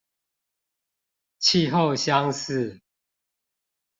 [1.37, 2.81] 氣候相似